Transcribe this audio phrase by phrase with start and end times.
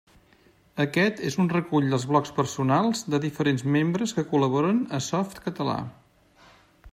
[0.83, 5.77] Aquest és un recull dels blocs personals de diferents membres que col·laboren a Softcatalà.